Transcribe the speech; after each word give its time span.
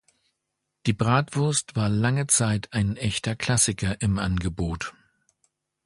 Die 0.87 0.93
Bratwurst 0.93 1.75
war 1.75 1.87
lange 1.87 2.25
Zeit 2.25 2.73
ein 2.73 2.97
echter 2.97 3.35
Klassiker 3.35 4.01
im 4.01 4.17
Angebot. 4.17 4.95